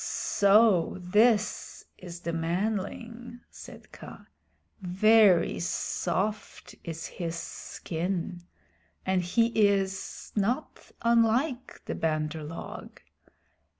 [0.03, 4.25] "So this is the manling," said Kaa.
[4.81, 8.41] "Very soft is his skin,
[9.05, 12.99] and he is not unlike the Bandar log.